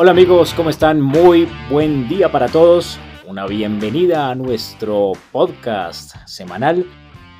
[0.00, 1.00] Hola amigos, ¿cómo están?
[1.00, 3.00] Muy buen día para todos.
[3.26, 6.86] Una bienvenida a nuestro podcast semanal.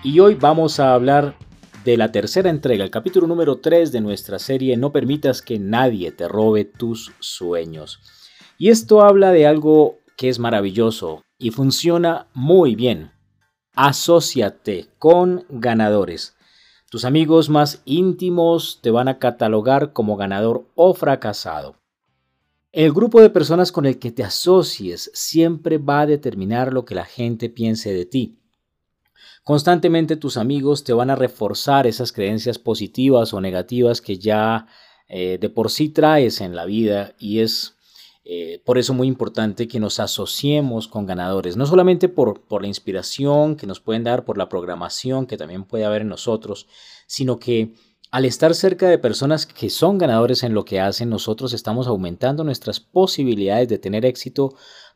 [0.03, 1.37] Y hoy vamos a hablar
[1.85, 6.11] de la tercera entrega, el capítulo número 3 de nuestra serie No permitas que nadie
[6.11, 8.01] te robe tus sueños.
[8.59, 13.13] Y esto habla de algo que es maravilloso y funciona muy bien.
[13.77, 16.35] Asociate con ganadores.
[16.91, 21.77] Tus amigos más íntimos te van a catalogar como ganador o fracasado.
[22.71, 26.95] El grupo de personas con el que te asocies siempre va a determinar lo que
[26.95, 28.39] la gente piense de ti.
[29.43, 34.67] Constantemente tus amigos te van a reforzar esas creencias positivas o negativas que ya
[35.09, 37.79] eh, de por sí traes en la vida y es
[38.25, 42.69] eh, por eso muy importante que nos asociemos con ganadores, no solamente por, por la
[42.69, 46.67] inspiración que nos pueden dar, por la programación que también puede haber en nosotros,
[47.07, 47.73] sino que
[48.11, 52.43] al estar cerca de personas que son ganadores en lo que hacen, nosotros estamos aumentando
[52.43, 54.55] nuestras posibilidades de tener éxito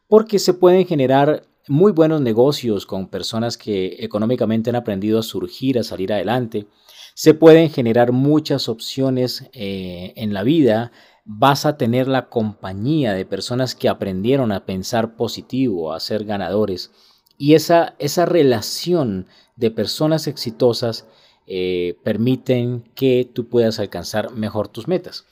[0.09, 5.78] porque se pueden generar muy buenos negocios con personas que económicamente han aprendido a surgir,
[5.78, 6.67] a salir adelante.
[7.14, 10.91] Se pueden generar muchas opciones eh, en la vida.
[11.25, 16.91] Vas a tener la compañía de personas que aprendieron a pensar positivo, a ser ganadores.
[17.37, 21.06] Y esa, esa relación de personas exitosas
[21.47, 25.27] eh, permiten que tú puedas alcanzar mejor tus metas.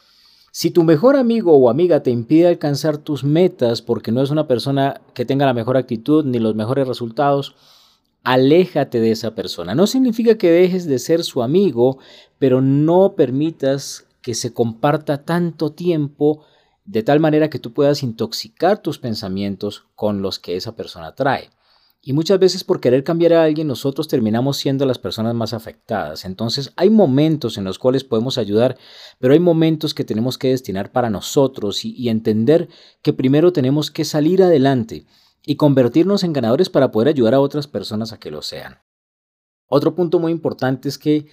[0.53, 4.49] Si tu mejor amigo o amiga te impide alcanzar tus metas porque no es una
[4.49, 7.55] persona que tenga la mejor actitud ni los mejores resultados,
[8.25, 9.75] aléjate de esa persona.
[9.75, 11.99] No significa que dejes de ser su amigo,
[12.39, 16.45] pero no permitas que se comparta tanto tiempo
[16.85, 21.51] de tal manera que tú puedas intoxicar tus pensamientos con los que esa persona trae.
[22.03, 26.25] Y muchas veces por querer cambiar a alguien nosotros terminamos siendo las personas más afectadas.
[26.25, 28.79] Entonces hay momentos en los cuales podemos ayudar,
[29.19, 32.69] pero hay momentos que tenemos que destinar para nosotros y, entender
[33.03, 35.05] que primero tenemos que salir adelante
[35.45, 38.79] y convertirnos en ganadores para poder ayudar a otras personas a que lo sean.
[39.67, 41.27] Otro punto muy importante es que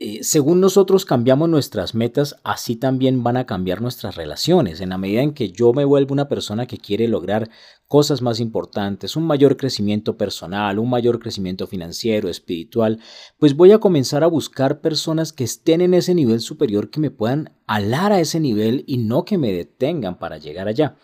[0.00, 4.80] eh, según nosotros cambiamos nuestras metas, así también van a cambiar nuestras relaciones.
[4.80, 7.50] En la medida en que yo me vuelvo una persona que quiere lograr
[7.88, 13.00] cosas más importantes, un mayor crecimiento personal, un mayor crecimiento financiero, espiritual,
[13.38, 17.10] pues voy a comenzar a buscar personas que estén en ese nivel superior, que me
[17.10, 20.96] puedan alar a ese nivel y no que me detengan para llegar allá.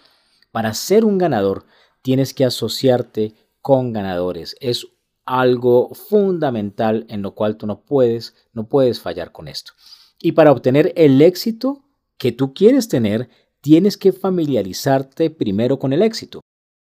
[0.52, 1.66] Para ser un ganador,
[2.00, 4.54] tienes que asociarte con ganadores.
[4.60, 4.86] Es
[5.26, 9.72] algo fundamental en lo cual tú no puedes, no puedes fallar con esto.
[10.20, 11.84] Y para obtener el éxito
[12.18, 13.28] que tú quieres tener,
[13.60, 16.40] tienes que familiarizarte primero con el éxito.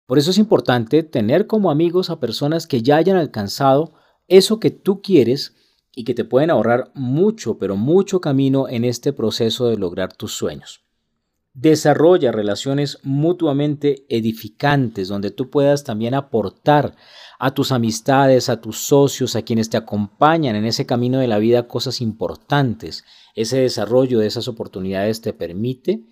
[0.07, 3.93] Por eso es importante tener como amigos a personas que ya hayan alcanzado
[4.27, 5.55] eso que tú quieres
[5.95, 10.33] y que te pueden ahorrar mucho, pero mucho camino en este proceso de lograr tus
[10.33, 10.83] sueños.
[11.53, 16.95] Desarrolla relaciones mutuamente edificantes donde tú puedas también aportar
[17.39, 21.39] a tus amistades, a tus socios, a quienes te acompañan en ese camino de la
[21.39, 23.03] vida cosas importantes.
[23.35, 26.05] Ese desarrollo de esas oportunidades te permite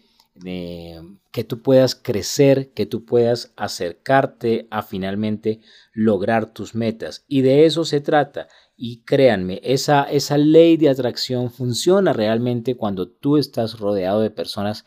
[0.45, 0.99] eh,
[1.31, 5.61] que tú puedas crecer, que tú puedas acercarte a finalmente
[5.93, 7.23] lograr tus metas.
[7.27, 8.47] Y de eso se trata.
[8.75, 14.85] Y créanme, esa, esa ley de atracción funciona realmente cuando tú estás rodeado de personas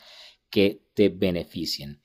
[0.53, 2.01] que te beneficien.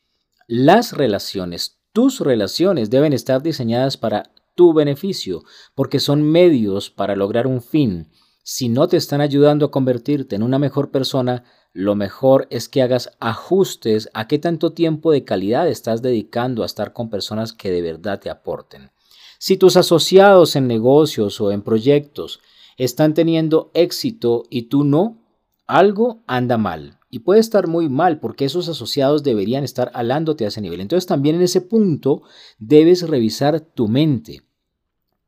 [0.47, 5.43] Las relaciones, tus relaciones deben estar diseñadas para tu beneficio,
[5.75, 8.09] porque son medios para lograr un fin.
[8.43, 11.43] Si no te están ayudando a convertirte en una mejor persona,
[11.73, 16.65] lo mejor es que hagas ajustes a qué tanto tiempo de calidad estás dedicando a
[16.65, 18.89] estar con personas que de verdad te aporten.
[19.37, 22.39] Si tus asociados en negocios o en proyectos
[22.77, 25.26] están teniendo éxito y tú no,
[25.67, 26.99] algo anda mal.
[27.09, 30.81] Y puede estar muy mal porque esos asociados deberían estar alándote a ese nivel.
[30.81, 32.23] Entonces también en ese punto
[32.57, 34.41] debes revisar tu mente.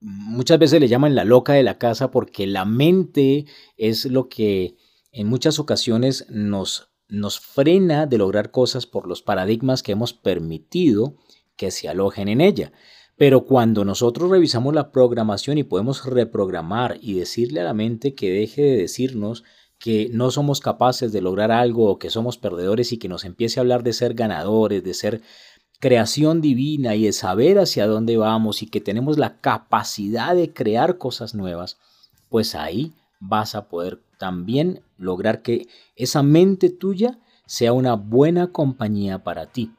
[0.01, 3.45] Muchas veces le llaman la loca de la casa porque la mente
[3.77, 4.77] es lo que
[5.11, 11.15] en muchas ocasiones nos, nos frena de lograr cosas por los paradigmas que hemos permitido
[11.55, 12.71] que se alojen en ella.
[13.17, 18.31] Pero cuando nosotros revisamos la programación y podemos reprogramar y decirle a la mente que
[18.31, 19.43] deje de decirnos
[19.79, 23.59] que no somos capaces de lograr algo o que somos perdedores y que nos empiece
[23.59, 25.21] a hablar de ser ganadores, de ser
[25.79, 30.97] creación divina y de saber hacia dónde vamos y que tenemos la capacidad de crear
[30.97, 31.77] cosas nuevas,
[32.27, 39.23] pues ahí vas a poder también lograr que esa mente tuya sea una buena compañía
[39.23, 39.71] para ti.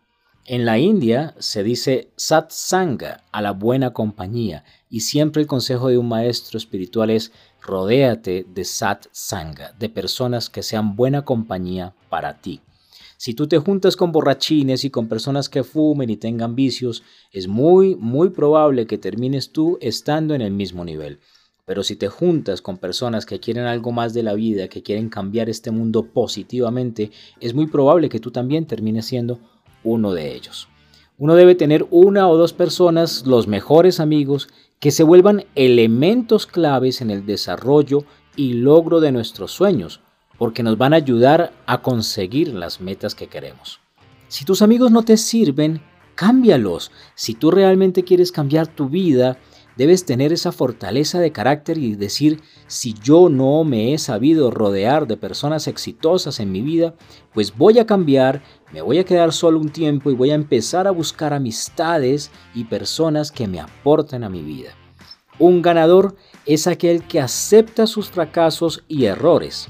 [0.52, 5.96] En la India se dice satsanga a la buena compañía y siempre el consejo de
[5.96, 7.30] un maestro espiritual es
[7.62, 12.62] rodéate de satsanga, de personas que sean buena compañía para ti.
[13.16, 17.46] Si tú te juntas con borrachines y con personas que fumen y tengan vicios, es
[17.46, 21.20] muy, muy probable que termines tú estando en el mismo nivel.
[21.64, 25.10] Pero si te juntas con personas que quieren algo más de la vida, que quieren
[25.10, 29.38] cambiar este mundo positivamente, es muy probable que tú también termines siendo
[29.84, 30.68] uno de ellos.
[31.18, 34.48] Uno debe tener una o dos personas, los mejores amigos,
[34.78, 38.04] que se vuelvan elementos claves en el desarrollo
[38.36, 40.00] y logro de nuestros sueños,
[40.38, 43.80] porque nos van a ayudar a conseguir las metas que queremos.
[44.28, 45.82] Si tus amigos no te sirven,
[46.14, 46.90] cámbialos.
[47.14, 49.38] Si tú realmente quieres cambiar tu vida,
[49.80, 55.06] Debes tener esa fortaleza de carácter y decir, si yo no me he sabido rodear
[55.06, 56.94] de personas exitosas en mi vida,
[57.32, 60.86] pues voy a cambiar, me voy a quedar solo un tiempo y voy a empezar
[60.86, 64.70] a buscar amistades y personas que me aporten a mi vida.
[65.38, 69.68] Un ganador es aquel que acepta sus fracasos y errores,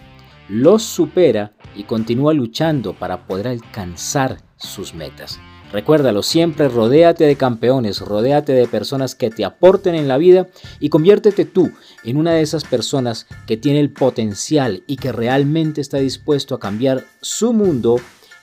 [0.49, 5.39] los supera y continúa luchando para poder alcanzar sus metas.
[5.73, 10.49] Recuérdalo, siempre rodéate de campeones, rodéate de personas que te aporten en la vida
[10.81, 11.71] y conviértete tú
[12.03, 16.61] en una de esas personas que tiene el potencial y que realmente está dispuesto a
[16.61, 18.01] cambiar su mundo,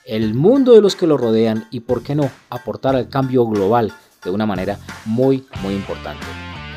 [0.08, 3.92] el mundo de los que lo rodean y, por qué no, aportar al cambio global
[4.24, 6.24] de una manera muy, muy importante.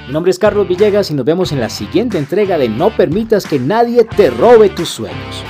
[0.05, 3.45] Mi nombre es Carlos Villegas y nos vemos en la siguiente entrega de No permitas
[3.45, 5.43] que nadie te robe tus sueños.